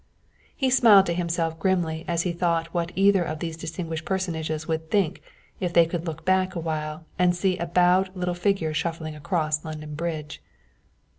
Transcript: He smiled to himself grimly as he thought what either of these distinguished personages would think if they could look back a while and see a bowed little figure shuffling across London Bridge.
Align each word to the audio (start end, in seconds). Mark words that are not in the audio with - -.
He 0.55 0.71
smiled 0.71 1.05
to 1.05 1.13
himself 1.13 1.59
grimly 1.59 2.03
as 2.07 2.23
he 2.23 2.31
thought 2.31 2.73
what 2.73 2.91
either 2.95 3.21
of 3.21 3.37
these 3.37 3.55
distinguished 3.55 4.03
personages 4.03 4.67
would 4.67 4.89
think 4.89 5.21
if 5.59 5.73
they 5.73 5.85
could 5.85 6.07
look 6.07 6.25
back 6.25 6.55
a 6.55 6.59
while 6.59 7.05
and 7.19 7.35
see 7.35 7.55
a 7.59 7.67
bowed 7.67 8.09
little 8.15 8.33
figure 8.33 8.73
shuffling 8.73 9.13
across 9.15 9.63
London 9.63 9.93
Bridge. 9.93 10.41